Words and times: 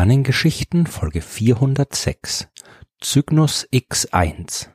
Sternengeschichten 0.00 0.86
Folge 0.86 1.20
406 1.20 2.48
Cygnus 3.02 3.68
X1 3.70 4.68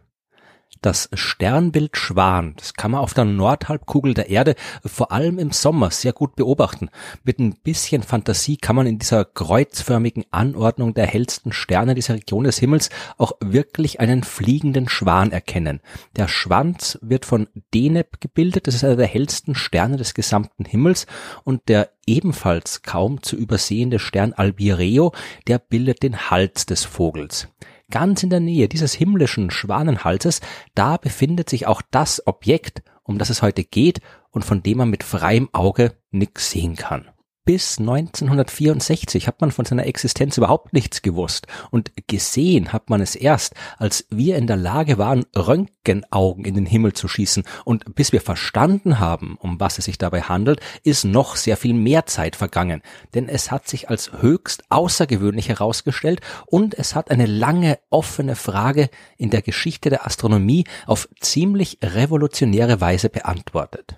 das 0.85 1.09
Sternbild 1.13 1.97
Schwan, 1.97 2.53
das 2.57 2.75
kann 2.75 2.91
man 2.91 3.01
auf 3.01 3.15
der 3.15 3.25
Nordhalbkugel 3.25 4.13
der 4.13 4.29
Erde 4.29 4.55
vor 4.85 5.11
allem 5.11 5.39
im 5.39 5.51
Sommer 5.51 5.89
sehr 5.89 6.13
gut 6.13 6.35
beobachten. 6.35 6.89
Mit 7.23 7.39
ein 7.39 7.55
bisschen 7.55 8.03
Fantasie 8.03 8.57
kann 8.57 8.75
man 8.75 8.85
in 8.85 8.99
dieser 8.99 9.25
kreuzförmigen 9.25 10.25
Anordnung 10.29 10.93
der 10.93 11.07
hellsten 11.07 11.51
Sterne 11.51 11.95
dieser 11.95 12.13
Region 12.13 12.43
des 12.43 12.59
Himmels 12.59 12.89
auch 13.17 13.33
wirklich 13.39 13.99
einen 13.99 14.23
fliegenden 14.23 14.87
Schwan 14.87 15.31
erkennen. 15.31 15.81
Der 16.15 16.27
Schwanz 16.27 16.99
wird 17.01 17.25
von 17.25 17.47
Deneb 17.73 18.21
gebildet, 18.21 18.67
das 18.67 18.75
ist 18.75 18.83
einer 18.83 18.95
der 18.95 19.07
hellsten 19.07 19.55
Sterne 19.55 19.97
des 19.97 20.13
gesamten 20.13 20.65
Himmels 20.65 21.07
und 21.43 21.67
der 21.67 21.89
ebenfalls 22.05 22.83
kaum 22.83 23.23
zu 23.23 23.35
übersehende 23.35 23.97
Stern 23.97 24.33
Albireo, 24.33 25.13
der 25.47 25.57
bildet 25.57 26.03
den 26.03 26.29
Hals 26.29 26.67
des 26.67 26.83
Vogels. 26.83 27.47
Ganz 27.91 28.23
in 28.23 28.29
der 28.29 28.39
Nähe 28.39 28.67
dieses 28.67 28.93
himmlischen 28.93 29.51
Schwanenhalses, 29.51 30.41
da 30.73 30.97
befindet 30.97 31.49
sich 31.49 31.67
auch 31.67 31.81
das 31.91 32.25
Objekt, 32.25 32.83
um 33.03 33.17
das 33.17 33.29
es 33.29 33.41
heute 33.41 33.63
geht 33.63 34.01
und 34.31 34.43
von 34.43 34.63
dem 34.63 34.79
man 34.79 34.89
mit 34.89 35.03
freiem 35.03 35.49
Auge 35.53 35.93
nix 36.11 36.51
sehen 36.51 36.75
kann 36.75 37.09
bis 37.45 37.79
1964 37.79 39.27
hat 39.27 39.39
man 39.39 39.51
von 39.51 39.65
seiner 39.65 39.85
Existenz 39.85 40.37
überhaupt 40.37 40.73
nichts 40.73 41.01
gewusst. 41.01 41.47
Und 41.71 41.91
gesehen 42.07 42.73
hat 42.73 42.89
man 42.89 43.01
es 43.01 43.15
erst, 43.15 43.53
als 43.77 44.05
wir 44.09 44.35
in 44.35 44.47
der 44.47 44.57
Lage 44.57 44.97
waren, 44.97 45.25
Röntgenaugen 45.35 46.43
in 46.43 46.55
den 46.55 46.65
Himmel 46.65 46.93
zu 46.93 47.07
schießen. 47.07 47.43
Und 47.63 47.95
bis 47.95 48.11
wir 48.11 48.21
verstanden 48.21 48.99
haben, 48.99 49.37
um 49.39 49.59
was 49.59 49.77
es 49.77 49.85
sich 49.85 49.97
dabei 49.97 50.23
handelt, 50.23 50.59
ist 50.83 51.05
noch 51.05 51.35
sehr 51.35 51.55
viel 51.55 51.73
mehr 51.73 52.05
Zeit 52.07 52.35
vergangen, 52.35 52.81
denn 53.13 53.29
es 53.29 53.51
hat 53.51 53.67
sich 53.67 53.89
als 53.89 54.11
höchst 54.21 54.63
außergewöhnlich 54.69 55.49
herausgestellt 55.49 56.21
und 56.47 56.73
es 56.77 56.95
hat 56.95 57.11
eine 57.11 57.27
lange 57.27 57.77
offene 57.89 58.35
Frage 58.35 58.89
in 59.17 59.29
der 59.29 59.41
Geschichte 59.41 59.89
der 59.89 60.05
Astronomie 60.05 60.65
auf 60.87 61.07
ziemlich 61.19 61.77
revolutionäre 61.83 62.81
Weise 62.81 63.09
beantwortet. 63.09 63.97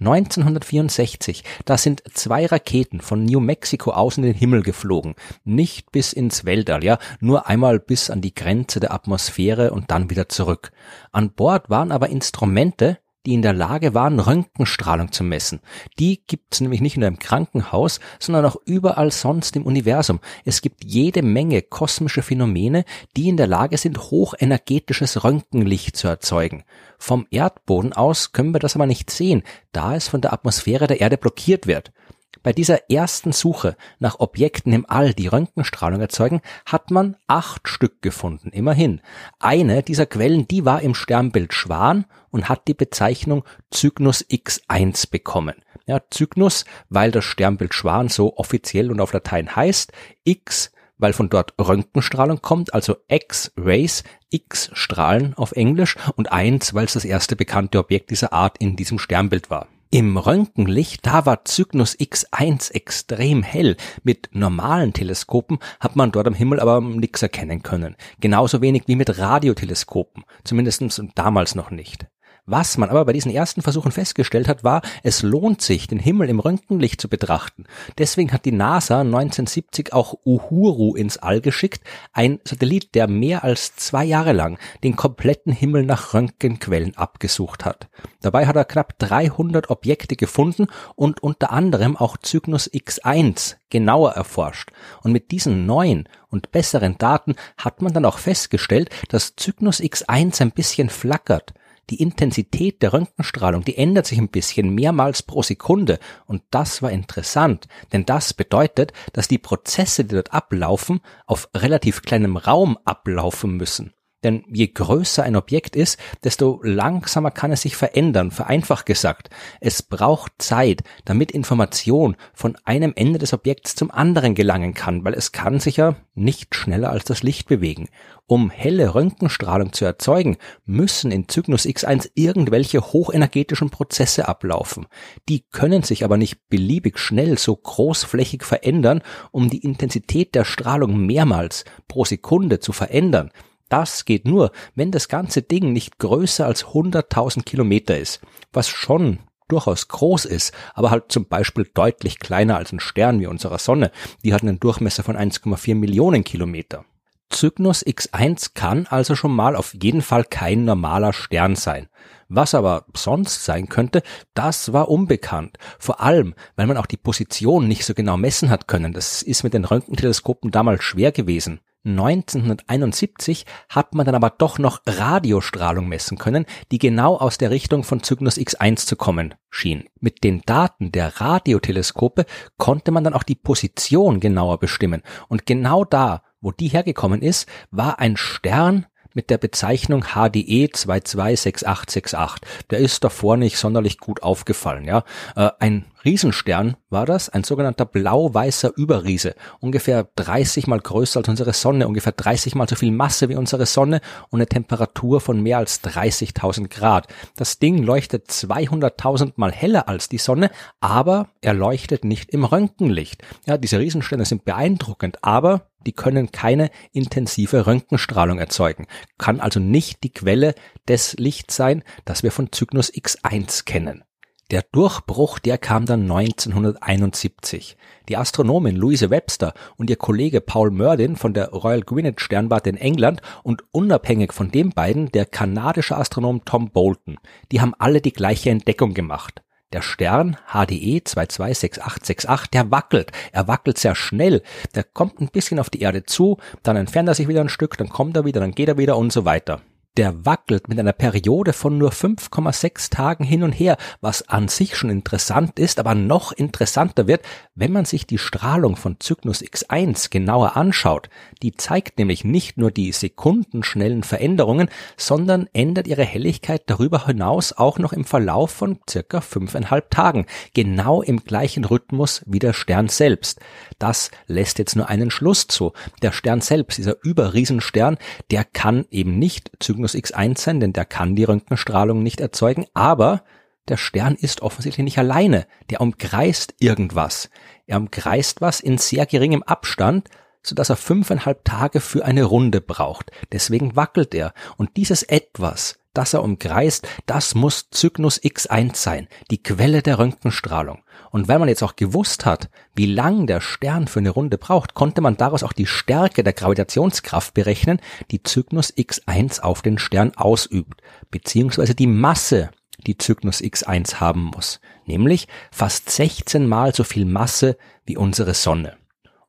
1964, 0.00 1.44
da 1.66 1.76
sind 1.76 2.02
zwei 2.14 2.46
Raketen 2.46 3.00
von 3.00 3.24
New 3.24 3.40
Mexico 3.40 3.92
aus 3.92 4.16
in 4.16 4.22
den 4.22 4.34
Himmel 4.34 4.62
geflogen. 4.62 5.14
Nicht 5.44 5.92
bis 5.92 6.12
ins 6.12 6.44
Weltall, 6.44 6.82
ja, 6.82 6.98
nur 7.20 7.46
einmal 7.46 7.78
bis 7.78 8.10
an 8.10 8.22
die 8.22 8.34
Grenze 8.34 8.80
der 8.80 8.92
Atmosphäre 8.92 9.72
und 9.72 9.90
dann 9.90 10.10
wieder 10.10 10.28
zurück. 10.28 10.72
An 11.12 11.32
Bord 11.32 11.68
waren 11.68 11.92
aber 11.92 12.08
Instrumente, 12.08 12.98
die 13.26 13.34
in 13.34 13.42
der 13.42 13.52
Lage 13.52 13.94
waren, 13.94 14.18
Röntgenstrahlung 14.18 15.12
zu 15.12 15.24
messen. 15.24 15.60
Die 15.98 16.22
gibt's 16.26 16.60
nämlich 16.60 16.80
nicht 16.80 16.96
nur 16.96 17.08
im 17.08 17.18
Krankenhaus, 17.18 18.00
sondern 18.18 18.44
auch 18.44 18.56
überall 18.64 19.10
sonst 19.10 19.56
im 19.56 19.66
Universum. 19.66 20.20
Es 20.44 20.62
gibt 20.62 20.84
jede 20.84 21.22
Menge 21.22 21.62
kosmische 21.62 22.22
Phänomene, 22.22 22.84
die 23.16 23.28
in 23.28 23.36
der 23.36 23.46
Lage 23.46 23.76
sind, 23.76 23.98
hochenergetisches 24.10 25.24
Röntgenlicht 25.24 25.96
zu 25.96 26.08
erzeugen. 26.08 26.64
Vom 26.98 27.26
Erdboden 27.30 27.92
aus 27.92 28.32
können 28.32 28.54
wir 28.54 28.60
das 28.60 28.74
aber 28.74 28.86
nicht 28.86 29.10
sehen, 29.10 29.42
da 29.72 29.94
es 29.94 30.08
von 30.08 30.20
der 30.20 30.32
Atmosphäre 30.32 30.86
der 30.86 31.00
Erde 31.00 31.18
blockiert 31.18 31.66
wird. 31.66 31.92
Bei 32.42 32.54
dieser 32.54 32.90
ersten 32.90 33.32
Suche 33.32 33.76
nach 33.98 34.18
Objekten 34.18 34.72
im 34.72 34.86
All, 34.88 35.12
die 35.12 35.26
Röntgenstrahlung 35.26 36.00
erzeugen, 36.00 36.40
hat 36.64 36.90
man 36.90 37.16
acht 37.26 37.68
Stück 37.68 38.00
gefunden, 38.00 38.48
immerhin. 38.50 39.02
Eine 39.38 39.82
dieser 39.82 40.06
Quellen, 40.06 40.48
die 40.48 40.64
war 40.64 40.80
im 40.80 40.94
Sternbild 40.94 41.52
Schwan 41.52 42.06
und 42.30 42.48
hat 42.48 42.66
die 42.66 42.74
Bezeichnung 42.74 43.44
Cygnus 43.72 44.24
X1 44.24 45.10
bekommen. 45.10 45.56
Ja, 45.86 46.00
Cygnus, 46.12 46.64
weil 46.88 47.10
das 47.10 47.24
Sternbild 47.24 47.74
Schwan 47.74 48.08
so 48.08 48.36
offiziell 48.38 48.90
und 48.90 49.00
auf 49.00 49.12
Latein 49.12 49.54
heißt, 49.54 49.92
X, 50.24 50.72
weil 50.96 51.12
von 51.12 51.28
dort 51.28 51.54
Röntgenstrahlung 51.60 52.40
kommt, 52.40 52.72
also 52.72 52.96
X-Rays, 53.08 54.02
X-Strahlen 54.30 55.34
auf 55.34 55.52
Englisch 55.52 55.96
und 56.16 56.32
eins, 56.32 56.72
weil 56.72 56.84
es 56.84 56.94
das 56.94 57.04
erste 57.04 57.36
bekannte 57.36 57.78
Objekt 57.78 58.10
dieser 58.10 58.32
Art 58.32 58.56
in 58.58 58.76
diesem 58.76 58.98
Sternbild 58.98 59.50
war. 59.50 59.66
Im 59.92 60.16
Röntgenlicht, 60.16 61.04
da 61.04 61.26
war 61.26 61.44
Cygnus 61.44 61.98
X1 61.98 62.70
extrem 62.70 63.42
hell. 63.42 63.76
Mit 64.04 64.28
normalen 64.30 64.92
Teleskopen 64.92 65.58
hat 65.80 65.96
man 65.96 66.12
dort 66.12 66.28
am 66.28 66.34
Himmel 66.34 66.60
aber 66.60 66.80
nichts 66.80 67.22
erkennen 67.22 67.64
können. 67.64 67.96
Genauso 68.20 68.62
wenig 68.62 68.84
wie 68.86 68.94
mit 68.94 69.18
Radioteleskopen. 69.18 70.22
Zumindest 70.44 71.02
damals 71.16 71.56
noch 71.56 71.72
nicht. 71.72 72.06
Was 72.50 72.78
man 72.78 72.90
aber 72.90 73.04
bei 73.04 73.12
diesen 73.12 73.30
ersten 73.30 73.62
Versuchen 73.62 73.92
festgestellt 73.92 74.48
hat, 74.48 74.64
war, 74.64 74.82
es 75.04 75.22
lohnt 75.22 75.62
sich, 75.62 75.86
den 75.86 76.00
Himmel 76.00 76.28
im 76.28 76.40
Röntgenlicht 76.40 77.00
zu 77.00 77.08
betrachten. 77.08 77.62
Deswegen 77.96 78.32
hat 78.32 78.44
die 78.44 78.50
NASA 78.50 79.02
1970 79.02 79.92
auch 79.92 80.14
Uhuru 80.26 80.96
ins 80.96 81.16
All 81.16 81.40
geschickt, 81.40 81.84
ein 82.12 82.40
Satellit, 82.42 82.96
der 82.96 83.06
mehr 83.06 83.44
als 83.44 83.76
zwei 83.76 84.04
Jahre 84.04 84.32
lang 84.32 84.58
den 84.82 84.96
kompletten 84.96 85.52
Himmel 85.52 85.84
nach 85.84 86.12
Röntgenquellen 86.12 86.96
abgesucht 86.96 87.64
hat. 87.64 87.88
Dabei 88.20 88.48
hat 88.48 88.56
er 88.56 88.64
knapp 88.64 88.98
300 88.98 89.70
Objekte 89.70 90.16
gefunden 90.16 90.66
und 90.96 91.22
unter 91.22 91.52
anderem 91.52 91.96
auch 91.96 92.16
Cygnus 92.20 92.68
X1 92.68 93.58
genauer 93.70 94.14
erforscht. 94.14 94.72
Und 95.04 95.12
mit 95.12 95.30
diesen 95.30 95.66
neuen 95.66 96.08
und 96.30 96.50
besseren 96.50 96.98
Daten 96.98 97.36
hat 97.56 97.80
man 97.80 97.92
dann 97.92 98.04
auch 98.04 98.18
festgestellt, 98.18 98.90
dass 99.08 99.34
Cygnus 99.38 99.78
X1 99.78 100.42
ein 100.42 100.50
bisschen 100.50 100.90
flackert 100.90 101.54
die 101.90 102.00
Intensität 102.00 102.82
der 102.82 102.92
Röntgenstrahlung, 102.92 103.64
die 103.64 103.76
ändert 103.76 104.06
sich 104.06 104.18
ein 104.18 104.28
bisschen 104.28 104.74
mehrmals 104.74 105.22
pro 105.22 105.42
Sekunde 105.42 105.98
und 106.26 106.42
das 106.50 106.82
war 106.82 106.90
interessant, 106.90 107.68
denn 107.92 108.06
das 108.06 108.32
bedeutet, 108.32 108.92
dass 109.12 109.28
die 109.28 109.38
Prozesse, 109.38 110.04
die 110.04 110.14
dort 110.14 110.32
ablaufen, 110.32 111.00
auf 111.26 111.48
relativ 111.54 112.02
kleinem 112.02 112.36
Raum 112.36 112.78
ablaufen 112.84 113.56
müssen. 113.56 113.92
Denn 114.22 114.44
je 114.48 114.68
größer 114.68 115.22
ein 115.22 115.36
Objekt 115.36 115.76
ist, 115.76 115.98
desto 116.24 116.60
langsamer 116.62 117.30
kann 117.30 117.52
es 117.52 117.62
sich 117.62 117.76
verändern. 117.76 118.30
Vereinfacht 118.30 118.84
gesagt, 118.84 119.30
es 119.60 119.82
braucht 119.82 120.32
Zeit, 120.38 120.82
damit 121.06 121.30
Information 121.32 122.16
von 122.34 122.56
einem 122.64 122.92
Ende 122.96 123.18
des 123.18 123.32
Objekts 123.32 123.74
zum 123.74 123.90
anderen 123.90 124.34
gelangen 124.34 124.74
kann, 124.74 125.04
weil 125.04 125.14
es 125.14 125.32
kann 125.32 125.58
sich 125.58 125.78
ja 125.78 125.96
nicht 126.14 126.54
schneller 126.54 126.90
als 126.90 127.04
das 127.04 127.22
Licht 127.22 127.48
bewegen. 127.48 127.88
Um 128.26 128.50
helle 128.50 128.94
Röntgenstrahlung 128.94 129.72
zu 129.72 129.84
erzeugen, 129.86 130.36
müssen 130.64 131.10
in 131.10 131.28
Cygnus 131.28 131.64
X1 131.64 132.10
irgendwelche 132.14 132.80
hochenergetischen 132.80 133.70
Prozesse 133.70 134.28
ablaufen. 134.28 134.86
Die 135.28 135.44
können 135.50 135.82
sich 135.82 136.04
aber 136.04 136.16
nicht 136.16 136.48
beliebig 136.48 136.98
schnell 136.98 137.38
so 137.38 137.56
großflächig 137.56 138.44
verändern, 138.44 139.02
um 139.32 139.48
die 139.48 139.64
Intensität 139.64 140.34
der 140.34 140.44
Strahlung 140.44 141.06
mehrmals 141.06 141.64
pro 141.88 142.04
Sekunde 142.04 142.60
zu 142.60 142.72
verändern. 142.72 143.30
Das 143.70 144.04
geht 144.04 144.26
nur, 144.26 144.50
wenn 144.74 144.90
das 144.90 145.08
ganze 145.08 145.40
Ding 145.40 145.72
nicht 145.72 145.98
größer 145.98 146.44
als 146.44 146.66
100.000 146.66 147.44
Kilometer 147.44 147.96
ist, 147.96 148.20
was 148.52 148.68
schon 148.68 149.20
durchaus 149.48 149.88
groß 149.88 150.24
ist, 150.26 150.52
aber 150.74 150.90
halt 150.90 151.04
zum 151.08 151.26
Beispiel 151.26 151.68
deutlich 151.72 152.18
kleiner 152.18 152.56
als 152.56 152.72
ein 152.72 152.80
Stern 152.80 153.20
wie 153.20 153.26
unserer 153.26 153.58
Sonne. 153.58 153.92
Die 154.24 154.34
hat 154.34 154.42
einen 154.42 154.60
Durchmesser 154.60 155.02
von 155.02 155.16
1,4 155.16 155.74
Millionen 155.76 156.24
Kilometer. 156.24 156.84
Cygnus 157.32 157.86
X1 157.86 158.54
kann 158.54 158.88
also 158.88 159.14
schon 159.14 159.32
mal 159.32 159.54
auf 159.54 159.72
jeden 159.80 160.02
Fall 160.02 160.24
kein 160.24 160.64
normaler 160.64 161.12
Stern 161.12 161.54
sein. 161.54 161.88
Was 162.28 162.56
aber 162.56 162.86
sonst 162.94 163.44
sein 163.44 163.68
könnte, 163.68 164.02
das 164.34 164.72
war 164.72 164.88
unbekannt. 164.88 165.58
Vor 165.78 166.00
allem, 166.00 166.34
weil 166.56 166.66
man 166.66 166.76
auch 166.76 166.86
die 166.86 166.96
Position 166.96 167.68
nicht 167.68 167.84
so 167.84 167.94
genau 167.94 168.16
messen 168.16 168.50
hat 168.50 168.66
können. 168.66 168.92
Das 168.92 169.22
ist 169.22 169.44
mit 169.44 169.54
den 169.54 169.64
Röntgenteleskopen 169.64 170.50
damals 170.50 170.82
schwer 170.82 171.12
gewesen. 171.12 171.60
1971 171.84 173.46
hat 173.68 173.94
man 173.94 174.04
dann 174.04 174.14
aber 174.14 174.30
doch 174.30 174.58
noch 174.58 174.82
Radiostrahlung 174.86 175.88
messen 175.88 176.18
können, 176.18 176.44
die 176.70 176.78
genau 176.78 177.16
aus 177.16 177.38
der 177.38 177.50
Richtung 177.50 177.84
von 177.84 178.02
Cygnus 178.02 178.36
X1 178.36 178.86
zu 178.86 178.96
kommen 178.96 179.34
schien. 179.48 179.84
Mit 179.98 180.22
den 180.22 180.42
Daten 180.42 180.92
der 180.92 181.20
Radioteleskope 181.20 182.26
konnte 182.58 182.90
man 182.90 183.04
dann 183.04 183.14
auch 183.14 183.22
die 183.22 183.34
Position 183.34 184.20
genauer 184.20 184.58
bestimmen. 184.58 185.02
Und 185.28 185.46
genau 185.46 185.84
da, 185.84 186.22
wo 186.40 186.52
die 186.52 186.68
hergekommen 186.68 187.22
ist, 187.22 187.48
war 187.70 187.98
ein 187.98 188.16
Stern, 188.16 188.86
mit 189.14 189.30
der 189.30 189.38
Bezeichnung 189.38 190.04
HDE 190.14 190.68
226868. 190.72 192.40
Der 192.70 192.78
ist 192.78 193.04
davor 193.04 193.36
nicht 193.36 193.56
sonderlich 193.56 193.98
gut 193.98 194.22
aufgefallen, 194.22 194.84
ja. 194.84 195.04
Äh, 195.36 195.50
ein 195.58 195.86
Riesenstern 196.04 196.76
war 196.88 197.04
das, 197.04 197.28
ein 197.28 197.44
sogenannter 197.44 197.84
blau-weißer 197.84 198.72
Überriese, 198.74 199.34
ungefähr 199.60 200.08
30 200.16 200.66
mal 200.66 200.80
größer 200.80 201.20
als 201.20 201.28
unsere 201.28 201.52
Sonne, 201.52 201.86
ungefähr 201.86 202.12
30 202.12 202.54
mal 202.54 202.68
so 202.68 202.74
viel 202.74 202.90
Masse 202.90 203.28
wie 203.28 203.36
unsere 203.36 203.66
Sonne 203.66 204.00
und 204.30 204.38
eine 204.38 204.46
Temperatur 204.46 205.20
von 205.20 205.42
mehr 205.42 205.58
als 205.58 205.82
30.000 205.84 206.68
Grad. 206.68 207.06
Das 207.36 207.58
Ding 207.58 207.82
leuchtet 207.82 208.28
200.000 208.30 209.32
mal 209.36 209.52
heller 209.52 209.88
als 209.88 210.08
die 210.08 210.18
Sonne, 210.18 210.50
aber 210.80 211.28
er 211.42 211.52
leuchtet 211.52 212.04
nicht 212.04 212.30
im 212.30 212.44
Röntgenlicht. 212.44 213.22
Ja, 213.46 213.58
diese 213.58 213.78
Riesensterne 213.78 214.24
sind 214.24 214.44
beeindruckend, 214.44 215.18
aber 215.22 215.69
die 215.86 215.92
können 215.92 216.32
keine 216.32 216.70
intensive 216.92 217.66
Röntgenstrahlung 217.66 218.38
erzeugen, 218.38 218.86
kann 219.18 219.40
also 219.40 219.60
nicht 219.60 220.02
die 220.02 220.12
Quelle 220.12 220.54
des 220.88 221.14
Lichts 221.14 221.56
sein, 221.56 221.82
das 222.04 222.22
wir 222.22 222.32
von 222.32 222.50
Cygnus 222.52 222.92
X1 222.92 223.64
kennen. 223.64 224.04
Der 224.50 224.64
Durchbruch, 224.72 225.38
der 225.38 225.58
kam 225.58 225.86
dann 225.86 226.10
1971. 226.10 227.76
Die 228.08 228.16
Astronomin 228.16 228.74
Louise 228.74 229.08
Webster 229.08 229.54
und 229.76 229.90
ihr 229.90 229.96
Kollege 229.96 230.40
Paul 230.40 230.72
Murdin 230.72 231.14
von 231.14 231.34
der 231.34 231.50
Royal 231.50 231.82
Greenwich 231.82 232.18
Sternwarte 232.18 232.70
in 232.70 232.76
England 232.76 233.22
und 233.44 233.62
unabhängig 233.70 234.32
von 234.32 234.50
den 234.50 234.70
beiden 234.70 235.12
der 235.12 235.24
kanadische 235.24 235.96
Astronom 235.96 236.44
Tom 236.44 236.70
Bolton, 236.72 237.18
die 237.52 237.60
haben 237.60 237.74
alle 237.78 238.00
die 238.00 238.12
gleiche 238.12 238.50
Entdeckung 238.50 238.92
gemacht. 238.92 239.40
Der 239.72 239.82
Stern 239.82 240.36
HDE 240.52 241.00
226868, 241.04 242.50
der 242.50 242.70
wackelt. 242.72 243.12
Er 243.30 243.46
wackelt 243.46 243.78
sehr 243.78 243.94
schnell. 243.94 244.42
Der 244.74 244.82
kommt 244.82 245.20
ein 245.20 245.28
bisschen 245.28 245.60
auf 245.60 245.70
die 245.70 245.80
Erde 245.80 246.04
zu, 246.04 246.38
dann 246.64 246.76
entfernt 246.76 247.08
er 247.08 247.14
sich 247.14 247.28
wieder 247.28 247.40
ein 247.40 247.48
Stück, 247.48 247.78
dann 247.78 247.88
kommt 247.88 248.16
er 248.16 248.24
wieder, 248.24 248.40
dann 248.40 248.50
geht 248.50 248.68
er 248.68 248.78
wieder 248.78 248.96
und 248.96 249.12
so 249.12 249.24
weiter 249.24 249.60
der 249.96 250.24
wackelt 250.24 250.68
mit 250.68 250.78
einer 250.78 250.92
Periode 250.92 251.52
von 251.52 251.76
nur 251.76 251.90
5,6 251.90 252.90
Tagen 252.90 253.24
hin 253.24 253.42
und 253.42 253.52
her, 253.52 253.76
was 254.00 254.28
an 254.28 254.48
sich 254.48 254.76
schon 254.76 254.88
interessant 254.88 255.58
ist, 255.58 255.80
aber 255.80 255.94
noch 255.94 256.32
interessanter 256.32 257.06
wird, 257.06 257.22
wenn 257.54 257.72
man 257.72 257.84
sich 257.84 258.06
die 258.06 258.18
Strahlung 258.18 258.76
von 258.76 258.96
Cygnus 259.02 259.42
X1 259.42 260.10
genauer 260.10 260.56
anschaut. 260.56 261.10
Die 261.42 261.52
zeigt 261.52 261.98
nämlich 261.98 262.24
nicht 262.24 262.56
nur 262.56 262.70
die 262.70 262.92
sekundenschnellen 262.92 264.04
Veränderungen, 264.04 264.68
sondern 264.96 265.48
ändert 265.52 265.88
ihre 265.88 266.04
Helligkeit 266.04 266.62
darüber 266.66 267.06
hinaus 267.06 267.52
auch 267.52 267.78
noch 267.78 267.92
im 267.92 268.04
Verlauf 268.04 268.52
von 268.52 268.78
circa 268.88 269.20
fünfeinhalb 269.20 269.90
Tagen, 269.90 270.26
genau 270.54 271.02
im 271.02 271.24
gleichen 271.24 271.64
Rhythmus 271.64 272.22
wie 272.26 272.38
der 272.38 272.52
Stern 272.52 272.88
selbst. 272.88 273.40
Das 273.78 274.10
lässt 274.28 274.58
jetzt 274.58 274.76
nur 274.76 274.88
einen 274.88 275.10
Schluss 275.10 275.48
zu. 275.48 275.72
Der 276.02 276.12
Stern 276.12 276.40
selbst, 276.40 276.78
dieser 276.78 276.96
Überriesenstern, 277.02 277.98
der 278.30 278.44
kann 278.44 278.86
eben 278.90 279.18
nicht 279.18 279.50
Cygnus 279.60 279.79
Cygnus 279.80 279.94
X1 279.94 280.38
sein, 280.40 280.60
denn 280.60 280.72
der 280.72 280.84
kann 280.84 281.16
die 281.16 281.24
Röntgenstrahlung 281.24 282.02
nicht 282.02 282.20
erzeugen, 282.20 282.66
aber 282.74 283.22
der 283.68 283.76
Stern 283.76 284.14
ist 284.14 284.42
offensichtlich 284.42 284.84
nicht 284.84 284.98
alleine. 284.98 285.46
Der 285.70 285.80
umkreist 285.80 286.54
irgendwas. 286.58 287.30
Er 287.66 287.78
umkreist 287.78 288.40
was 288.40 288.60
in 288.60 288.78
sehr 288.78 289.06
geringem 289.06 289.42
Abstand, 289.42 290.08
so 290.42 290.54
dass 290.54 290.70
er 290.70 290.76
fünfeinhalb 290.76 291.44
Tage 291.44 291.80
für 291.80 292.04
eine 292.04 292.24
Runde 292.24 292.60
braucht. 292.60 293.10
Deswegen 293.32 293.76
wackelt 293.76 294.14
er. 294.14 294.32
Und 294.56 294.76
dieses 294.76 295.02
Etwas, 295.02 295.78
das 295.94 296.14
er 296.14 296.22
umkreist, 296.22 296.86
das 297.06 297.34
muss 297.34 297.68
Cygnus 297.74 298.22
X1 298.22 298.76
sein, 298.76 299.08
die 299.30 299.42
Quelle 299.42 299.82
der 299.82 299.98
Röntgenstrahlung. 299.98 300.82
Und 301.10 301.26
weil 301.26 301.40
man 301.40 301.48
jetzt 301.48 301.62
auch 301.62 301.74
gewusst 301.74 302.24
hat, 302.24 302.48
wie 302.74 302.86
lang 302.86 303.26
der 303.26 303.40
Stern 303.40 303.88
für 303.88 303.98
eine 303.98 304.10
Runde 304.10 304.38
braucht, 304.38 304.74
konnte 304.74 305.00
man 305.00 305.16
daraus 305.16 305.42
auch 305.42 305.52
die 305.52 305.66
Stärke 305.66 306.22
der 306.22 306.32
Gravitationskraft 306.32 307.34
berechnen, 307.34 307.80
die 308.10 308.22
Cygnus 308.24 308.72
X1 308.72 309.40
auf 309.40 309.62
den 309.62 309.78
Stern 309.78 310.12
ausübt, 310.14 310.80
beziehungsweise 311.10 311.74
die 311.74 311.88
Masse, 311.88 312.50
die 312.86 312.96
Cygnus 312.96 313.40
X1 313.40 313.96
haben 313.96 314.30
muss, 314.34 314.60
nämlich 314.86 315.26
fast 315.50 315.90
16 315.90 316.46
mal 316.46 316.74
so 316.74 316.84
viel 316.84 317.04
Masse 317.04 317.58
wie 317.84 317.96
unsere 317.96 318.34
Sonne. 318.34 318.79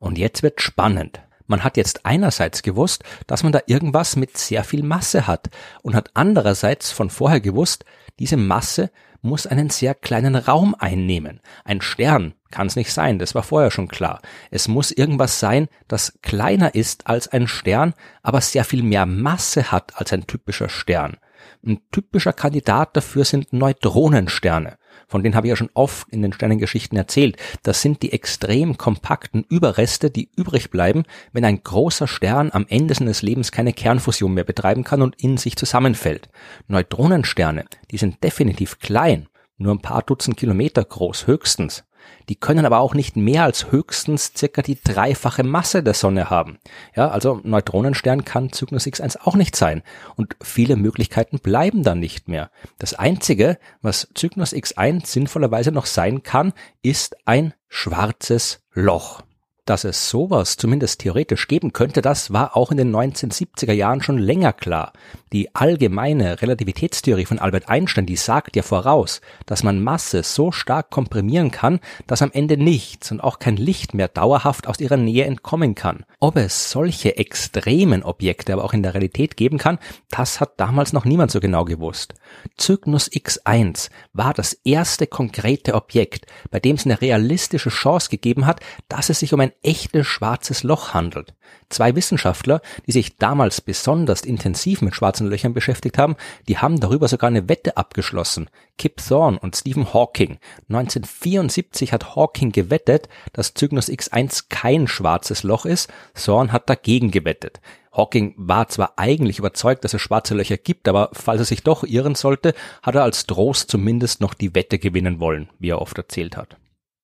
Und 0.02 0.18
jetzt 0.18 0.42
wird 0.42 0.62
spannend. 0.62 1.22
Man 1.46 1.64
hat 1.64 1.78
jetzt 1.78 2.08
einerseits 2.08 2.64
gewusst, 2.64 3.04
dass 3.28 3.44
man 3.44 3.52
da 3.52 3.62
irgendwas 3.68 4.16
mit 4.16 4.36
sehr 4.36 4.64
viel 4.64 4.82
Masse 4.82 5.28
hat 5.28 5.52
und 5.84 5.96
hat 5.96 6.10
andererseits 6.16 6.92
von 6.92 7.12
vorher 7.12 7.40
gewusst, 7.40 7.86
diese 8.18 8.36
Masse 8.36 8.90
muss 9.22 9.46
einen 9.46 9.70
sehr 9.70 9.94
kleinen 9.94 10.36
Raum 10.36 10.76
einnehmen. 10.78 11.40
Ein 11.66 11.82
Stern 11.82 12.34
kann 12.50 12.66
es 12.66 12.76
nicht 12.76 12.92
sein, 12.92 13.20
das 13.20 13.36
war 13.36 13.44
vorher 13.44 13.70
schon 13.70 13.90
klar. 13.90 14.22
Es 14.50 14.68
muss 14.68 14.92
irgendwas 14.92 15.40
sein, 15.40 15.68
das 15.88 16.18
kleiner 16.24 16.74
ist 16.74 17.06
als 17.06 17.28
ein 17.28 17.48
Stern, 17.48 17.94
aber 18.24 18.42
sehr 18.42 18.64
viel 18.64 18.82
mehr 18.82 19.06
Masse 19.06 19.72
hat 19.72 19.98
als 19.98 20.12
ein 20.14 20.26
typischer 20.26 20.70
Stern. 20.70 21.18
Ein 21.64 21.80
typischer 21.92 22.34
Kandidat 22.34 22.98
dafür 22.98 23.24
sind 23.24 23.54
Neutronensterne 23.54 24.78
von 25.12 25.24
denen 25.24 25.36
habe 25.36 25.46
ich 25.46 25.50
ja 25.50 25.58
schon 25.58 25.70
oft 25.74 26.08
in 26.10 26.22
den 26.22 26.32
Sternengeschichten 26.32 26.98
erzählt, 26.98 27.36
das 27.64 27.82
sind 27.82 28.02
die 28.02 28.14
extrem 28.14 28.78
kompakten 28.78 29.44
Überreste, 29.50 30.10
die 30.10 30.30
übrig 30.38 30.72
bleiben, 30.72 31.04
wenn 31.34 31.44
ein 31.44 31.62
großer 31.62 32.08
Stern 32.08 32.50
am 32.54 32.66
Ende 32.70 32.96
seines 32.96 33.22
Lebens 33.22 33.52
keine 33.52 33.74
Kernfusion 33.74 34.34
mehr 34.34 34.46
betreiben 34.46 34.86
kann 34.86 35.02
und 35.02 35.22
in 35.22 35.36
sich 35.36 35.58
zusammenfällt. 35.58 36.30
Neutronensterne, 36.68 37.66
die 37.92 37.98
sind 37.98 38.24
definitiv 38.24 38.80
klein, 38.80 39.28
nur 39.58 39.74
ein 39.74 39.82
paar 39.82 40.02
Dutzend 40.02 40.38
Kilometer 40.38 40.84
groß 40.86 41.28
höchstens. 41.28 41.84
Die 42.30 42.36
können 42.36 42.66
aber 42.66 42.80
auch 42.80 42.94
nicht 42.94 43.16
mehr 43.16 43.44
als 43.44 43.72
höchstens 43.72 44.34
circa 44.36 44.62
die 44.62 44.80
dreifache 44.82 45.44
Masse 45.44 45.84
der 45.84 45.94
Sonne 45.94 46.30
haben. 46.30 46.60
Ja, 46.96 47.10
also 47.10 47.42
Neutronenstern 47.44 48.26
kann 48.26 48.52
Cygnus 48.52 48.86
X1 48.86 49.18
auch 49.24 49.36
nicht 49.36 49.56
sein. 49.56 49.84
Und 50.16 50.36
viele 50.42 50.76
Möglichkeiten 50.76 51.40
bleiben 51.40 51.84
dann 51.84 52.00
nicht 52.00 52.28
mehr. 52.28 52.52
Das 52.80 52.94
einzige, 52.94 53.58
was 53.82 54.08
Cygnus 54.18 54.54
X1 54.54 55.08
sinnvollerweise 55.08 55.72
noch 55.72 55.86
sein 55.86 56.24
kann, 56.24 56.54
ist 56.82 57.16
ein 57.26 57.54
schwarzes 57.68 58.62
Loch. 58.74 59.24
Dass 59.72 59.86
es 59.86 60.10
sowas 60.10 60.58
zumindest 60.58 61.00
theoretisch 61.00 61.48
geben 61.48 61.72
könnte, 61.72 62.02
das 62.02 62.34
war 62.34 62.58
auch 62.58 62.72
in 62.72 62.78
den 62.78 62.94
1970er 62.94 63.72
Jahren 63.72 64.02
schon 64.02 64.18
länger 64.18 64.52
klar. 64.52 64.92
Die 65.32 65.56
allgemeine 65.56 66.42
Relativitätstheorie 66.42 67.24
von 67.24 67.40
Albert 67.40 67.70
Einstein, 67.70 68.06
die 68.06 68.18
sagt 68.18 68.58
ja 68.58 68.64
voraus, 68.64 69.22
dass 69.46 69.64
man 69.64 69.82
Masse 69.82 70.24
so 70.24 70.52
stark 70.52 70.90
komprimieren 70.90 71.52
kann, 71.52 71.80
dass 72.06 72.22
am 72.22 72.32
Ende 72.34 72.58
nichts 72.58 73.14
und 73.14 73.22
auch 73.22 73.40
kein 73.40 73.56
Licht 73.56 73.94
mehr 73.94 74.10
dauerhaft 74.10 74.68
aus 74.68 74.82
ihrer 74.82 74.98
Nähe 74.98 75.24
entkommen 75.24 75.74
kann. 75.74 76.04
Ob 76.20 76.36
es 76.36 76.70
solche 76.70 77.16
extremen 77.16 78.04
Objekte 78.04 78.52
aber 78.52 78.66
auch 78.66 78.74
in 78.74 78.84
der 78.84 78.94
Realität 78.94 79.38
geben 79.38 79.58
kann, 79.58 79.80
das 80.10 80.42
hat 80.42 80.60
damals 80.60 80.92
noch 80.92 81.06
niemand 81.06 81.32
so 81.32 81.40
genau 81.40 81.64
gewusst. 81.64 82.14
Cygnus 82.60 83.10
X1 83.10 83.90
war 84.12 84.34
das 84.34 84.52
erste 84.66 85.08
konkrete 85.08 85.76
Objekt, 85.76 86.26
bei 86.50 86.60
dem 86.60 86.76
es 86.76 86.86
eine 86.86 87.00
realistische 87.00 87.70
Chance 87.70 88.10
gegeben 88.10 88.46
hat, 88.46 88.60
dass 88.90 89.10
es 89.10 89.20
sich 89.20 89.34
um 89.34 89.40
ein 89.40 89.54
ein 89.64 89.70
echtes 89.70 90.08
schwarzes 90.08 90.64
Loch 90.64 90.94
handelt. 90.94 91.34
Zwei 91.70 91.96
Wissenschaftler, 91.96 92.62
die 92.88 92.92
sich 92.92 93.18
damals 93.18 93.62
besonders 93.62 94.22
intensiv 94.22 94.82
mit 94.82 94.96
schwarzen 94.96 95.28
Löchern 95.28 95.54
beschäftigt 95.54 95.98
haben, 95.98 96.16
die 96.48 96.58
haben 96.58 96.80
darüber 96.80 97.08
sogar 97.08 97.30
eine 97.30 97.48
Wette 97.48 97.78
abgeschlossen. 97.78 98.50
Kip 98.78 98.98
Thorne 98.98 99.40
und 99.40 99.56
Stephen 99.56 99.94
Hawking. 99.94 100.40
1974 100.70 101.94
hat 101.94 102.16
Hawking 102.16 102.52
gewettet, 102.52 103.08
dass 103.34 103.54
Cygnus 103.54 103.90
X1 103.90 104.46
kein 104.50 104.88
schwarzes 104.88 105.44
Loch 105.44 105.66
ist. 105.66 105.92
Thorne 106.16 106.52
hat 106.52 106.70
dagegen 106.70 107.12
gewettet. 107.12 107.62
Hawking 107.94 108.34
war 108.38 108.70
zwar 108.70 108.94
eigentlich 108.98 109.40
überzeugt, 109.40 109.84
dass 109.84 109.94
es 109.94 110.02
schwarze 110.02 110.34
Löcher 110.34 110.58
gibt, 110.58 110.88
aber 110.88 111.10
falls 111.14 111.42
er 111.42 111.46
sich 111.46 111.64
doch 111.64 111.84
irren 111.84 112.16
sollte, 112.16 112.54
hat 112.82 112.96
er 112.96 113.04
als 113.04 113.28
Trost 113.28 113.70
zumindest 113.70 114.22
noch 114.22 114.34
die 114.34 114.56
Wette 114.56 114.80
gewinnen 114.80 115.20
wollen, 115.20 115.50
wie 115.60 115.70
er 115.70 115.82
oft 115.82 115.98
erzählt 115.98 116.38
hat. 116.38 116.61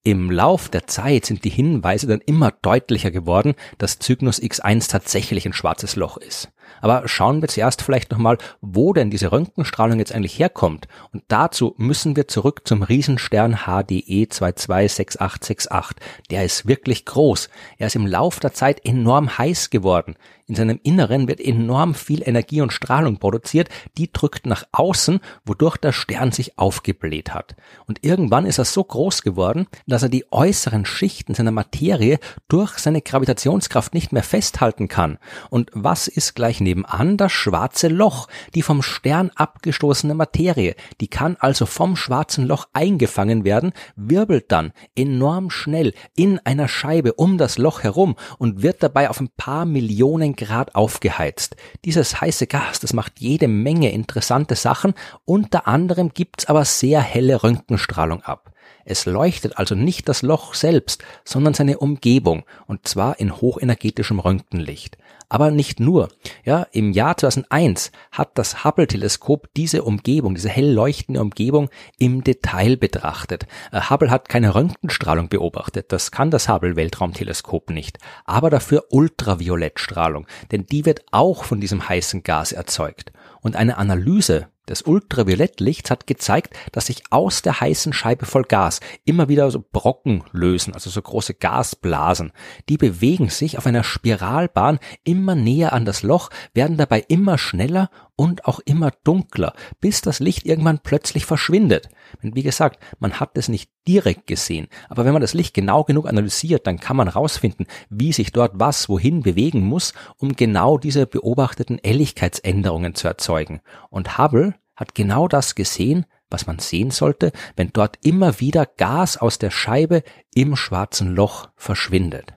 Im 0.08 0.32
Lauf 0.32 0.70
der 0.70 0.88
Zeit 0.88 1.26
sind 1.26 1.44
die 1.44 1.50
Hinweise 1.50 2.08
dann 2.08 2.22
immer 2.22 2.54
deutlicher 2.62 3.12
geworden, 3.12 3.56
dass 3.78 4.00
Cygnus 4.00 4.42
X1 4.42 4.90
tatsächlich 4.90 5.46
ein 5.46 5.52
schwarzes 5.52 5.98
Loch 5.98 6.16
ist. 6.16 6.48
Aber 6.80 7.10
schauen 7.10 7.42
wir 7.42 7.50
zuerst 7.50 7.82
vielleicht 7.82 8.12
nochmal, 8.12 8.38
wo 8.62 8.94
denn 8.94 9.10
diese 9.10 9.34
Röntgenstrahlung 9.34 10.00
jetzt 10.00 10.14
eigentlich 10.14 10.40
herkommt. 10.40 10.88
Und 11.12 11.24
dazu 11.28 11.76
müssen 11.76 12.16
wir 12.16 12.30
zurück 12.30 12.62
zum 12.64 12.84
Riesenstern 12.84 13.66
HDE 13.66 14.30
226868. 14.30 15.98
Der 16.32 16.46
ist 16.46 16.70
wirklich 16.70 17.04
groß. 17.04 17.50
Er 17.78 17.88
ist 17.88 17.98
im 17.98 18.08
Lauf 18.08 18.40
der 18.40 18.54
Zeit 18.54 18.86
enorm 18.86 19.38
heiß 19.38 19.72
geworden. 19.72 20.16
In 20.50 20.56
seinem 20.56 20.80
Inneren 20.82 21.28
wird 21.28 21.42
enorm 21.42 21.94
viel 21.94 22.26
Energie 22.26 22.62
und 22.62 22.72
Strahlung 22.72 23.18
produziert, 23.18 23.68
die 23.98 24.14
drückt 24.14 24.46
nach 24.46 24.64
außen, 24.72 25.20
wodurch 25.44 25.76
der 25.76 25.92
Stern 25.92 26.32
sich 26.32 26.58
aufgebläht 26.58 27.34
hat. 27.34 27.58
Und 27.86 28.06
irgendwann 28.06 28.46
ist 28.46 28.58
er 28.58 28.64
so 28.64 28.82
groß 28.82 29.24
geworden, 29.24 29.68
dass 29.88 30.04
er 30.04 30.10
die 30.10 30.24
äußeren 30.32 30.86
Schichten 30.86 31.34
seiner 31.34 31.52
Materie 31.52 32.20
durch 32.48 32.78
seine 32.78 33.02
Gravitationskraft 33.02 33.94
nicht 33.94 34.14
mehr 34.14 34.24
festhalten 34.24 34.88
kann. 34.88 35.18
Und 35.50 35.70
was 35.74 36.08
ist 36.08 36.34
gleich 36.34 36.62
nebenan 36.62 37.18
das 37.18 37.34
schwarze 37.34 37.90
Loch, 37.90 38.30
die 38.56 38.62
vom 38.62 38.82
Stern 38.82 39.32
abgestoßene 39.36 40.14
Materie, 40.14 40.76
die 41.02 41.10
kann 41.10 41.36
also 41.42 41.66
vom 41.66 41.98
schwarzen 41.98 42.48
Loch 42.48 42.70
eingefangen 42.72 43.44
werden, 43.44 43.74
wirbelt 43.98 44.50
dann 44.54 44.72
enorm 44.96 45.50
schnell 45.50 45.94
in 46.16 46.40
einer 46.46 46.70
Scheibe 46.70 47.12
um 47.16 47.38
das 47.38 47.58
Loch 47.58 47.84
herum 47.84 48.16
und 48.38 48.64
wird 48.64 48.82
dabei 48.82 49.10
auf 49.10 49.20
ein 49.20 49.30
paar 49.36 49.66
Millionen 49.66 50.37
Grad 50.38 50.76
aufgeheizt. 50.76 51.58
Dieses 51.84 52.22
heiße 52.22 52.48
Gas, 52.48 52.80
das 52.80 52.94
macht 52.94 53.20
jede 53.20 53.50
Menge 53.50 53.92
interessante 53.92 54.56
Sachen, 54.56 54.94
unter 55.26 55.68
anderem 55.68 56.14
gibt's 56.14 56.46
aber 56.46 56.64
sehr 56.64 57.02
helle 57.02 57.44
Röntgenstrahlung 57.44 58.22
ab. 58.24 58.54
Es 58.86 59.06
leuchtet 59.06 59.58
also 59.58 59.76
nicht 59.76 60.08
das 60.08 60.22
Loch 60.22 60.54
selbst, 60.54 61.04
sondern 61.26 61.54
seine 61.54 61.80
Umgebung, 61.80 62.46
und 62.68 62.88
zwar 62.88 63.20
in 63.20 63.36
hochenergetischem 63.36 64.20
Röntgenlicht. 64.20 64.98
Aber 65.30 65.52
nicht 65.52 65.82
nur. 65.82 66.08
Ja, 66.46 66.68
im 66.72 66.94
Jahr 66.94 67.18
2001 67.18 67.92
hat 68.12 68.38
das 68.38 68.64
Hubble-Teleskop 68.64 69.50
diese 69.58 69.84
Umgebung, 69.84 70.36
diese 70.36 70.48
hell 70.48 70.72
leuchtende 70.72 71.22
Umgebung 71.22 71.70
im 72.00 72.24
Detail 72.24 72.78
betrachtet. 72.78 73.46
Äh, 73.74 73.82
Hubble 73.90 74.10
hat 74.10 74.30
keine 74.30 74.56
Röntgenstrahlung 74.56 75.28
beobachtet. 75.28 75.92
Das 75.92 76.12
kann 76.12 76.32
das 76.32 76.48
Hubble-Weltraumteleskop 76.48 77.72
nicht. 77.72 77.98
Aber 78.24 78.50
dafür 78.50 78.86
Ultraviolettstrahlung. 78.90 80.28
Denn 80.52 80.66
die 80.66 80.86
wird 80.86 81.02
auch 81.12 81.44
von 81.44 81.60
diesem 81.60 81.90
heißen 81.90 82.24
Gas 82.24 82.54
erzeugt. 82.54 83.12
Und 83.42 83.58
eine 83.58 83.78
Analyse 83.78 84.48
des 84.70 84.82
Ultraviolettlichts 84.84 85.90
hat 85.92 86.08
gezeigt, 86.08 86.56
dass 86.72 86.88
sich 86.88 87.04
aus 87.10 87.42
der 87.42 87.60
heißen 87.60 87.94
Scheibe 87.94 88.26
voll 88.26 88.44
Gas 88.44 88.80
immer 89.06 89.30
wieder 89.30 89.50
so 89.52 89.64
Brocken 89.72 90.24
lösen, 90.32 90.74
also 90.74 90.90
so 90.90 91.02
große 91.02 91.34
Gasblasen. 91.34 92.32
Die 92.70 92.78
bewegen 92.78 93.30
sich 93.30 93.58
auf 93.58 93.66
einer 93.66 93.84
Spiralbahn 93.84 94.80
immer 95.04 95.36
näher 95.36 95.74
an 95.74 95.86
das 95.86 96.04
Loch, 96.04 96.30
werden 96.54 96.78
dabei 96.78 97.04
immer 97.08 97.38
schneller 97.38 97.90
und 98.18 98.46
auch 98.46 98.60
immer 98.66 98.92
dunkler, 99.04 99.54
bis 99.80 100.02
das 100.02 100.20
Licht 100.20 100.46
irgendwann 100.46 100.80
plötzlich 100.80 101.26
verschwindet. 101.26 101.88
Und 102.24 102.36
wie 102.36 102.44
gesagt, 102.44 102.84
man 103.00 103.20
hat 103.20 103.38
es 103.38 103.48
nicht 103.48 103.70
direkt 103.88 104.28
gesehen, 104.28 104.68
aber 104.90 105.06
wenn 105.06 105.14
man 105.14 105.22
das 105.22 105.34
Licht 105.34 105.54
genau 105.54 105.84
genug 105.84 106.08
analysiert, 106.08 106.68
dann 106.68 106.80
kann 106.80 106.98
man 106.98 107.08
herausfinden, 107.08 107.68
wie 107.90 108.12
sich 108.12 108.32
dort 108.34 108.54
was 108.56 108.90
wohin 108.90 109.22
bewegen 109.22 109.62
muss, 109.62 109.94
um 110.18 110.36
genau 110.36 110.78
diese 110.78 111.06
beobachteten 111.06 111.80
Helligkeitsänderungen 111.84 112.96
zu 112.96 113.08
erzeugen. 113.08 113.62
Und 113.90 114.18
Hubble 114.18 114.56
hat 114.78 114.96
genau 114.96 115.28
das 115.28 115.56
gesehen, 115.56 116.06
was 116.30 116.48
man 116.48 116.60
sehen 116.60 116.92
sollte, 116.92 117.32
wenn 117.56 117.72
dort 117.74 117.98
immer 118.06 118.40
wieder 118.40 118.66
Gas 118.66 119.18
aus 119.18 119.40
der 119.40 119.52
Scheibe 119.52 120.04
im 120.34 120.56
schwarzen 120.56 121.14
Loch 121.16 121.50
verschwindet. 121.56 122.36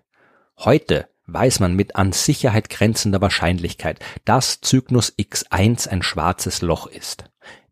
Heute 0.59 1.09
weiß 1.27 1.61
man 1.61 1.75
mit 1.75 1.97
an 1.97 2.13
Sicherheit 2.13 2.71
grenzender 2.71 3.21
Wahrscheinlichkeit, 3.21 4.01
dass 4.25 4.61
Cygnus 4.65 5.13
X1 5.17 5.89
ein 5.89 6.03
schwarzes 6.03 6.63
Loch 6.63 6.87
ist. 6.87 7.25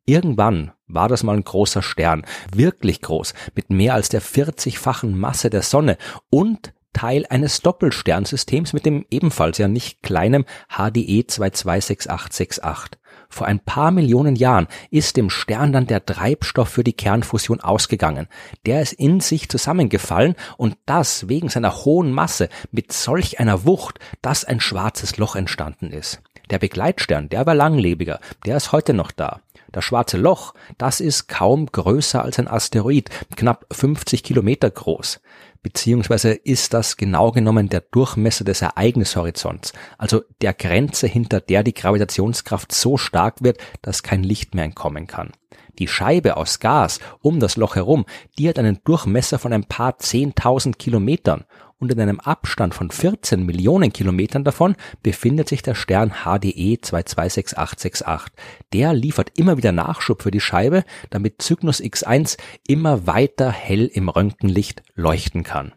Irgendwann 0.04 0.72
war 0.87 1.08
das 1.08 1.22
mal 1.22 1.37
ein 1.37 1.44
großer 1.44 1.82
Stern, 1.82 2.25
wirklich 2.54 3.02
groß, 3.02 3.34
mit 3.54 3.70
mehr 3.70 3.94
als 3.94 4.08
der 4.08 4.22
40-fachen 4.22 5.14
Masse 5.14 5.50
der 5.50 5.62
Sonne 5.62 5.98
und 6.30 6.72
Teil 6.94 7.26
eines 7.28 7.60
Doppelsternsystems 7.60 8.72
mit 8.72 8.87
dem 8.87 9.04
ebenfalls 9.10 9.58
ja 9.58 9.68
nicht 9.68 10.02
kleinen 10.02 10.46
HDE 10.68 11.26
226868. 11.26 12.98
Vor 13.30 13.47
ein 13.47 13.61
paar 13.61 13.90
Millionen 13.90 14.37
Jahren 14.37 14.68
ist 14.90 15.16
dem 15.16 15.30
Stern 15.30 15.73
dann 15.73 15.87
der 15.87 16.04
Treibstoff 16.04 16.70
für 16.70 16.85
die 16.85 16.94
Kernfusion 16.94 17.61
ausgegangen. 17.61 18.26
Der 18.64 18.80
ist 18.80 18.94
in 18.94 19.20
sich 19.20 19.49
zusammengefallen 19.49 20.35
und 20.56 20.76
das 20.87 21.28
wegen 21.28 21.49
seiner 21.49 21.85
hohen 21.85 22.12
Masse 22.12 22.49
mit 22.70 22.92
solch 22.92 23.38
einer 23.38 23.66
Wucht, 23.66 23.99
dass 24.23 24.44
ein 24.44 24.61
schwarzes 24.61 25.18
Loch 25.18 25.37
entstanden 25.37 25.92
ist. 25.92 26.23
Der 26.50 26.58
Begleitstern, 26.58 27.28
der 27.28 27.44
war 27.44 27.54
langlebiger, 27.54 28.20
der 28.47 28.56
ist 28.56 28.73
heute 28.73 28.94
noch 28.94 29.11
da. 29.11 29.40
Das 29.70 29.85
schwarze 29.85 30.16
Loch, 30.16 30.54
das 30.78 31.00
ist 31.00 31.28
kaum 31.28 31.66
größer 31.66 32.23
als 32.23 32.38
ein 32.38 32.49
Asteroid, 32.49 33.11
knapp 33.37 33.66
50 33.70 34.23
Kilometer 34.23 34.70
groß 34.70 35.20
beziehungsweise 35.62 36.33
ist 36.33 36.75
das 36.75 36.97
genau 36.97 37.33
genommen 37.33 37.69
der 37.69 37.81
Durchmesser 37.81 38.45
des 38.45 38.62
Ereignishorizonts, 38.62 39.73
also 39.97 40.23
der 40.41 40.55
Grenze, 40.55 41.07
hinter 41.07 41.41
der 41.41 41.62
die 41.62 41.75
Gravitationskraft 41.75 42.73
so 42.73 42.97
stark 42.97 43.43
wird, 43.43 43.59
dass 43.83 44.03
kein 44.03 44.23
Licht 44.23 44.55
mehr 44.55 44.65
entkommen 44.65 45.07
kann. 45.07 45.33
Die 45.79 45.88
Scheibe 45.88 46.37
aus 46.37 46.59
Gas 46.59 46.99
um 47.21 47.41
das 47.41 47.57
Loch 47.57 47.77
herum, 47.77 48.05
die 48.38 48.49
hat 48.49 48.59
einen 48.59 48.81
Durchmesser 48.85 49.38
von 49.38 49.53
ein 49.53 49.65
paar 49.65 49.99
zehntausend 49.99 50.79
Kilometern 50.79 51.45
und 51.78 51.92
in 51.92 52.00
einem 52.00 52.20
Abstand 52.20 52.75
von 52.75 52.90
14 52.90 53.44
Millionen 53.44 53.92
Kilometern 53.92 54.44
davon 54.44 54.76
befindet 55.02 55.49
sich 55.49 55.62
der 55.62 55.75
Stern 55.75 56.12
HDE 56.25 56.78
226868. 56.80 58.32
Der 58.73 58.92
liefert 58.92 59.32
immer 59.38 59.56
wieder 59.56 59.73
Nachschub 59.73 60.23
für 60.23 60.30
die 60.30 60.40
Scheibe, 60.40 60.85
damit 61.11 61.42
Cygnus 61.42 61.80
X1 61.80 62.37
immer 62.66 63.06
weiter 63.06 63.50
hell 63.50 63.87
im 63.87 64.08
Röntgenlicht 64.08 64.82
leuchten 64.94 65.42
kann. 65.42 65.73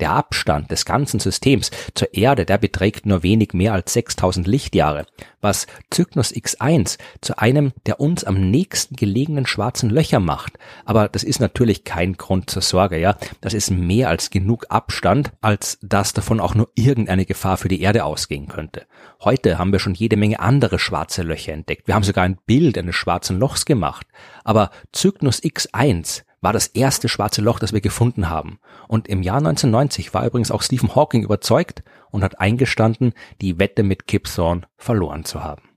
Der 0.00 0.12
Abstand 0.12 0.70
des 0.70 0.84
ganzen 0.84 1.20
Systems 1.20 1.70
zur 1.94 2.14
Erde, 2.14 2.44
der 2.44 2.58
beträgt 2.58 3.06
nur 3.06 3.22
wenig 3.22 3.52
mehr 3.52 3.72
als 3.72 3.92
6000 3.94 4.46
Lichtjahre, 4.46 5.06
was 5.40 5.66
Cygnus 5.92 6.32
X1 6.32 6.98
zu 7.20 7.38
einem 7.38 7.72
der 7.86 8.00
uns 8.00 8.24
am 8.24 8.50
nächsten 8.50 8.96
gelegenen 8.96 9.46
schwarzen 9.46 9.90
Löcher 9.90 10.20
macht. 10.20 10.58
Aber 10.84 11.08
das 11.08 11.24
ist 11.24 11.40
natürlich 11.40 11.84
kein 11.84 12.16
Grund 12.16 12.50
zur 12.50 12.62
Sorge, 12.62 12.98
ja. 12.98 13.16
Das 13.40 13.54
ist 13.54 13.70
mehr 13.70 14.08
als 14.08 14.30
genug 14.30 14.66
Abstand, 14.68 15.32
als 15.40 15.78
dass 15.82 16.12
davon 16.12 16.40
auch 16.40 16.54
nur 16.54 16.70
irgendeine 16.74 17.26
Gefahr 17.26 17.56
für 17.56 17.68
die 17.68 17.80
Erde 17.80 18.04
ausgehen 18.04 18.48
könnte. 18.48 18.86
Heute 19.22 19.58
haben 19.58 19.72
wir 19.72 19.80
schon 19.80 19.94
jede 19.94 20.16
Menge 20.16 20.38
andere 20.40 20.78
schwarze 20.78 21.22
Löcher 21.22 21.52
entdeckt. 21.52 21.88
Wir 21.88 21.94
haben 21.94 22.04
sogar 22.04 22.24
ein 22.24 22.38
Bild 22.46 22.78
eines 22.78 22.94
schwarzen 22.94 23.38
Lochs 23.38 23.64
gemacht. 23.64 24.06
Aber 24.44 24.70
Cygnus 24.94 25.42
X1 25.42 26.22
war 26.40 26.52
das 26.52 26.68
erste 26.68 27.08
schwarze 27.08 27.42
Loch, 27.42 27.58
das 27.58 27.72
wir 27.72 27.80
gefunden 27.80 28.30
haben. 28.30 28.58
Und 28.86 29.08
im 29.08 29.22
Jahr 29.22 29.38
1990 29.38 30.14
war 30.14 30.26
übrigens 30.26 30.50
auch 30.50 30.62
Stephen 30.62 30.94
Hawking 30.94 31.22
überzeugt 31.22 31.82
und 32.10 32.22
hat 32.22 32.40
eingestanden, 32.40 33.12
die 33.40 33.58
Wette 33.58 33.82
mit 33.82 34.06
Kip 34.06 34.24
Thorne 34.24 34.62
verloren 34.76 35.24
zu 35.24 35.42
haben. 35.42 35.67